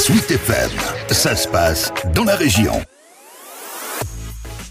[0.00, 0.70] Sweet FM,
[1.10, 2.72] ça se passe dans la région.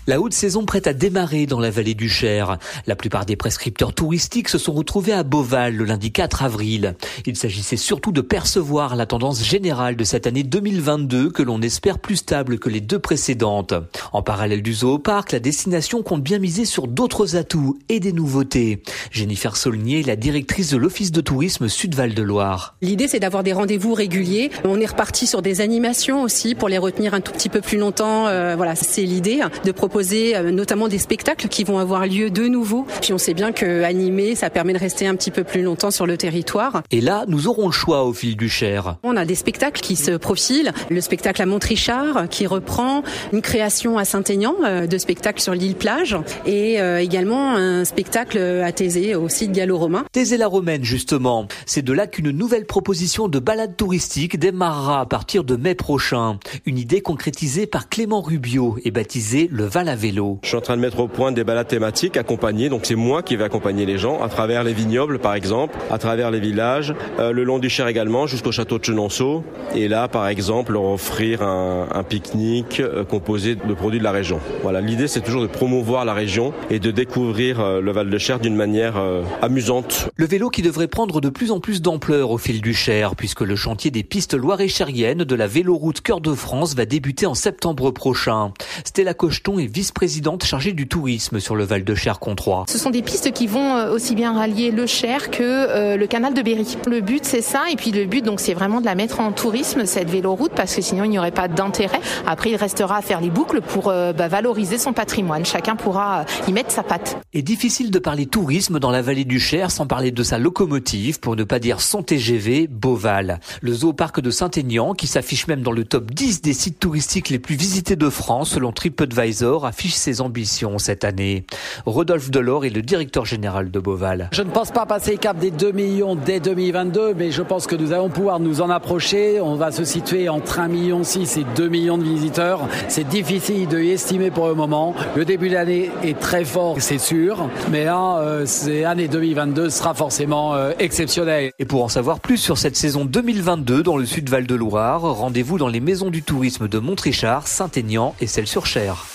[0.09, 2.58] La haute saison prête à démarrer dans la vallée du Cher.
[2.87, 6.96] La plupart des prescripteurs touristiques se sont retrouvés à Beauval le lundi 4 avril.
[7.28, 12.00] Il s'agissait surtout de percevoir la tendance générale de cette année 2022 que l'on espère
[12.00, 13.76] plus stable que les deux précédentes.
[14.12, 18.82] En parallèle du zooparc, la destination compte bien miser sur d'autres atouts et des nouveautés.
[19.12, 22.76] Jennifer Saulnier, la directrice de l'Office de tourisme Sud-Val de Loire.
[22.82, 24.50] L'idée, c'est d'avoir des rendez-vous réguliers.
[24.64, 27.77] On est reparti sur des animations aussi pour les retenir un tout petit peu plus
[27.77, 28.26] longtemps.
[28.26, 32.48] Euh, voilà, c'est l'idée de proposer euh, notamment des spectacles qui vont avoir lieu de
[32.48, 32.85] nouveau.
[33.02, 35.91] Puis on sait bien que animer, ça permet de rester un petit peu plus longtemps
[35.91, 36.84] sur le territoire.
[36.91, 38.95] Et là, nous aurons le choix au fil du Cher.
[39.04, 40.71] On a des spectacles qui se profilent.
[40.90, 45.76] Le spectacle à Montrichard qui reprend une création à Saint-Aignan euh, de spectacle sur l'île
[45.76, 50.05] plage et euh, également un spectacle à Thésée au site gallo-romain.
[50.12, 51.48] Thésée-la-Romaine justement.
[51.66, 56.40] C'est de là qu'une nouvelle proposition de balade touristique démarrera à partir de mai prochain.
[56.66, 60.40] Une idée concrétisée par Clément Rubio et baptisée le Val vélo.
[60.43, 62.70] Je suis en train de mettre au point des balades thématiques accompagnées.
[62.70, 65.97] Donc c'est moi qui vais accompagner les gens à travers les vignobles par exemple, à
[65.97, 69.43] travers les villages, euh, le long du Cher également jusqu'au château de Chenonceau.
[69.75, 74.11] Et là par exemple leur offrir un, un pique-nique euh, composé de produits de la
[74.11, 74.39] région.
[74.63, 78.17] Voilà, l'idée c'est toujours de promouvoir la région et de découvrir euh, le Val de
[78.17, 78.95] Cher d'une manière
[79.41, 80.09] amusante.
[80.15, 83.41] Le vélo qui devrait prendre de plus en plus d'ampleur au fil du Cher puisque
[83.41, 87.91] le chantier des pistes loire-et-chériennes de la véloroute Cœur de France va débuter en septembre
[87.91, 88.51] prochain.
[88.83, 92.66] Stella Cocheton est vice-présidente chargée du tourisme sur le Val de Cher Controis.
[92.67, 96.05] Ce sont des pistes qui vont euh, aussi bien rallier le Cher que euh, le
[96.05, 96.75] canal de Berry.
[96.86, 99.31] Le but c'est ça et puis le but donc c'est vraiment de la mettre en
[99.31, 102.02] tourisme cette véloroute parce que sinon il n'y aurait pas d'intérêt.
[102.27, 105.45] Après il restera à faire les boucles pour euh, bah, valoriser son patrimoine.
[105.45, 107.17] Chacun pourra y mettre sa patte.
[107.31, 111.21] Et difficile de parler tourisme dans la vallée du Cher sans parler de sa locomotive
[111.21, 113.39] pour ne pas dire son TGV Beauval.
[113.61, 117.39] Le zooparc de Saint-Aignan qui s'affiche même dans le top 10 des sites touristiques les
[117.39, 121.45] plus visités de France selon TripAdvisor affiche ses ambitions cette année.
[121.86, 124.30] Rodolphe Delors est le directeur général de Beauval.
[124.31, 127.67] Je ne pense pas passer le cap des 2 millions dès 2022, mais je pense
[127.67, 129.42] que nous allons pouvoir nous en approcher.
[129.42, 132.68] On va se situer entre 1,6 million et 2 millions de visiteurs.
[132.88, 134.96] C'est difficile de estimer pour le moment.
[135.16, 139.70] Le début de l'année est très fort, c'est sûr, mais là, euh, c'est année 2022
[139.70, 141.52] sera forcément euh, exceptionnel.
[141.59, 145.02] Et pour en savoir plus sur cette saison 2022 dans le sud Val de Loire,
[145.02, 149.06] rendez-vous dans les maisons du tourisme de Montrichard, Saint-Aignan et celle sur Cher.